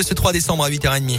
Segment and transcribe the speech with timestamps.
[0.00, 1.18] Ce 3 décembre à 8h30.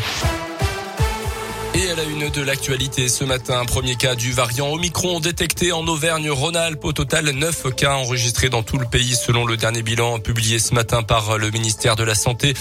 [1.75, 5.85] Et à la une de l'actualité ce matin, premier cas du variant Omicron détecté en
[5.87, 6.83] Auvergne-Rhône-Alpes.
[6.83, 10.73] Au total, 9 cas enregistrés dans tout le pays selon le dernier bilan publié ce
[10.73, 12.55] matin par le ministère de la Santé.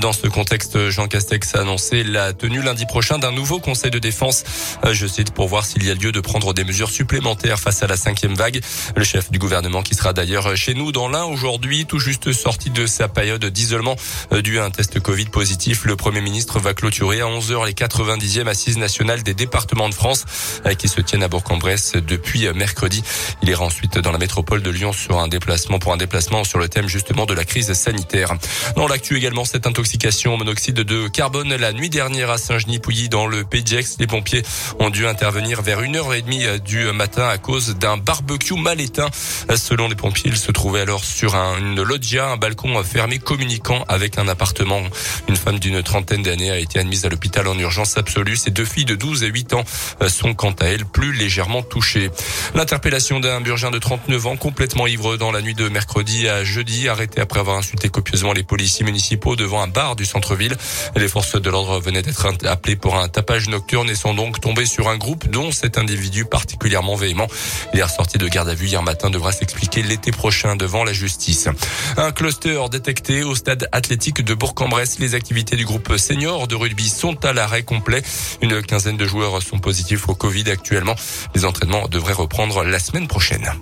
[0.00, 3.98] Dans ce contexte, Jean Castex a annoncé la tenue lundi prochain d'un nouveau conseil de
[3.98, 4.44] défense,
[4.90, 7.86] je cite, pour voir s'il y a lieu de prendre des mesures supplémentaires face à
[7.86, 8.62] la cinquième vague.
[8.96, 12.70] Le chef du gouvernement qui sera d'ailleurs chez nous dans l'un aujourd'hui, tout juste sorti
[12.70, 13.96] de sa période d'isolement
[14.32, 15.84] dû à un test Covid positif.
[15.84, 20.24] Le premier ministre va clôturer à 11h les 90e assises nationales des départements de France
[20.64, 23.02] euh, qui se tiennent à Bourg-en-Bresse depuis euh, mercredi.
[23.42, 26.60] Il ira ensuite dans la métropole de Lyon sur un déplacement pour un déplacement sur
[26.60, 28.32] le thème justement de la crise sanitaire.
[28.76, 33.26] Dans l'actu également cette intoxication au monoxyde de carbone la nuit dernière à Saint-Genis-Pouilly dans
[33.26, 33.64] le Pays
[33.98, 34.44] Les pompiers
[34.78, 38.54] ont dû intervenir vers une heure et demie euh, du matin à cause d'un barbecue
[38.54, 39.10] mal éteint.
[39.56, 43.84] Selon les pompiers, il se trouvait alors sur un, une loggia, un balcon fermé communiquant
[43.88, 44.80] avec un appartement.
[45.28, 48.36] Une femme d'une trentaine d'années a été admise à l'hôpital en urgence absolue.
[48.44, 49.64] Ses deux filles de 12 et 8 ans
[50.02, 52.10] euh, sont quant à elles plus légèrement touchées.
[52.54, 56.86] L'interpellation d'un burgien de 39 ans complètement ivre dans la nuit de mercredi à jeudi,
[56.90, 60.58] arrêté après avoir insulté copieusement les policiers municipaux devant un bar du centre-ville.
[60.94, 64.66] Les forces de l'ordre venaient d'être appelées pour un tapage nocturne et sont donc tombées
[64.66, 67.28] sur un groupe dont cet individu particulièrement véhément.
[67.72, 70.92] Il est ressorti de garde à vue hier matin devra s'expliquer l'été prochain devant la
[70.92, 71.48] justice.
[71.96, 74.98] Un cluster détecté au stade athlétique de Bourg-en-Bresse.
[74.98, 78.02] Les activités du groupe senior de rugby sont à l'arrêt complet.
[78.42, 80.94] Une quinzaine de joueurs sont positifs au Covid actuellement.
[81.34, 83.52] Les entraînements devraient reprendre la semaine prochaine.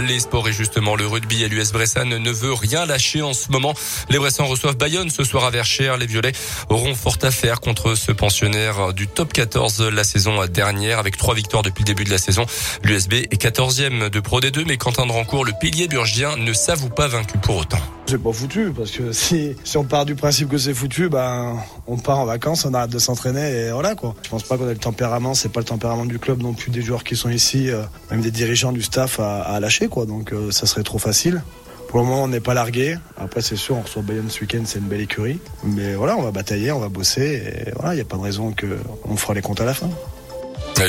[0.00, 3.50] Les sports et justement le rugby à l'US Bressan ne veut rien lâcher en ce
[3.50, 3.74] moment.
[4.08, 5.98] Les Bressans reçoivent Bayonne ce soir à Verchères.
[5.98, 6.32] Les Violets
[6.70, 11.34] auront fort à faire contre ce pensionnaire du top 14 la saison dernière avec trois
[11.34, 12.46] victoires depuis le début de la saison.
[12.82, 16.90] L'USB est 14e de Pro D2 mais Quentin de Rancourt, le pilier burgien, ne s'avoue
[16.90, 17.80] pas vaincu pour autant.
[18.06, 21.56] C'est pas foutu parce que si, si on part du principe que c'est foutu, ben
[21.86, 24.14] on part en vacances, on arrête de s'entraîner et voilà quoi.
[24.22, 26.70] Je pense pas qu'on ait le tempérament, c'est pas le tempérament du club non plus
[26.70, 30.06] des joueurs qui sont ici, euh, même des dirigeants du staff à, lâcher quoi.
[30.06, 31.42] Donc euh, ça serait trop facile.
[31.88, 32.96] Pour le moment, on n'est pas largué.
[33.18, 35.38] Après, c'est sûr, on reçoit Bayonne ce week-end, c'est une belle écurie.
[35.62, 37.66] Mais voilà, on va batailler, on va bosser.
[37.66, 39.90] Et voilà, il n'y a pas de raison qu'on fera les comptes à la fin.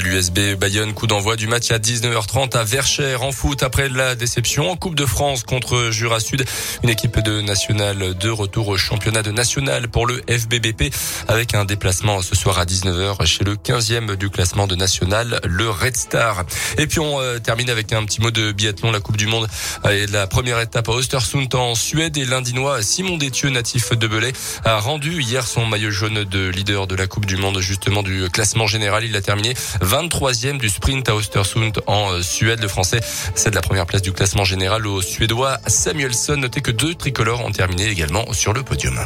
[0.02, 4.72] L'USB Bayonne, coup d'envoi du match à 19h30 à Verchères en foot après la déception
[4.72, 6.44] en Coupe de France contre Jura Sud.
[6.82, 10.92] Une équipe de nationale de retour au championnat de national pour le FBBP
[11.28, 15.70] avec un déplacement ce soir à 19h chez le 15e du classement de national, le
[15.70, 16.44] Red Star.
[16.80, 19.48] Et puis on euh, termine avec un petit mot de biathlon, la Coupe du Monde
[19.90, 24.34] et la première étape à Östersund en Suède et l'Indinois Simon Détieux, natif de Belay,
[24.66, 28.28] a rendu hier son maillot jaune de leader de la Coupe du Monde, justement du
[28.32, 29.04] classement général.
[29.06, 32.62] Il a terminé 23e du sprint à Ostersund en euh, Suède.
[32.62, 33.00] Le français
[33.35, 36.38] cède la première place du classement général au suédois Samuelsson.
[36.38, 39.00] Notez que deux tricolores ont terminé également sur le podium.